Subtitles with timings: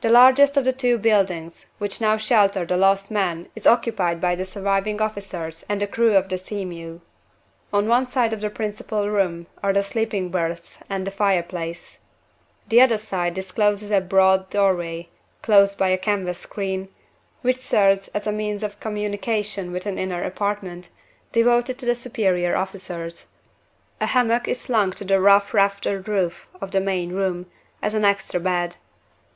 [0.00, 4.34] The largest of the two buildings which now shelter the lost men is occupied by
[4.34, 7.00] the surviving officers and crew of the Sea mew.
[7.72, 11.98] On one side of the principal room are the sleeping berths and the fire place.
[12.66, 15.10] The other side discloses a broad doorway
[15.42, 16.88] (closed by a canvas screen),
[17.42, 20.90] which serves as a means of communication with an inner apartment,
[21.30, 23.26] devoted to the superior officers.
[24.00, 27.46] A hammock is slung to the rough raftered roof of the main room,
[27.80, 28.74] as an extra bed.